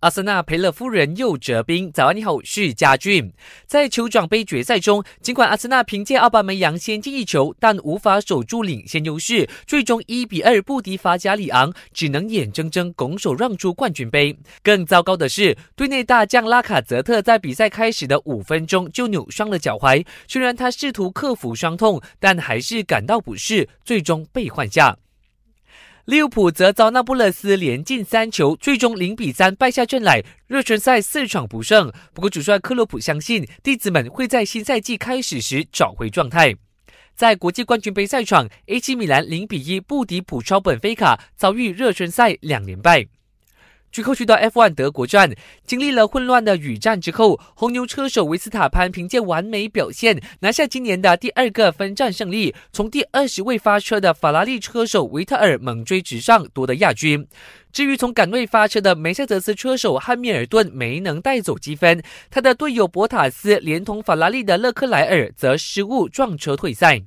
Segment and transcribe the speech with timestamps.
[0.00, 1.90] 阿森纳赔了夫人又折兵。
[1.90, 3.32] 早安，你好，是嘉俊。
[3.66, 14.38] 在酋长杯决赛中，尽管阿森纳凭借奥巴梅扬先进一球，但无法守住领先优势，最终一比二不敌法甲里昂，只能眼睁睁拱手让出冠军杯。
[14.62, 20.06] 更糟糕的是，队内大将拉卡泽特在比赛开始的五分钟就扭伤了脚踝。
[20.28, 24.96] 虽然他试图克服伤痛，但还是感到不适，最终被换下。
[26.08, 30.24] 利物浦则遭那不勒斯连进三球，最终零比三败下阵来。
[30.46, 36.56] 热身赛四场不胜，不过主帅克洛普相信弟子们会在新赛季开始时找回状态。
[37.14, 43.06] 在国际冠军杯赛场，AC 米兰零比一不敌普超本菲卡，遭遇热身赛两连败。
[43.90, 45.34] 最后去到 F1 德国站，
[45.66, 57.26] 经历了混乱的雨战之后，红牛车手维斯塔潘凭借完美表现拿下今年的第二个分站胜利，从第二十位发车的法拉利车手维特尔猛追直上，夺得亚军。
[57.70, 67.02] 至于从杆位发车的梅赛德斯车手汉密尔顿没能带走积分，他的队友博塔斯连同法拉利的勒克莱尔则失误撞车退赛。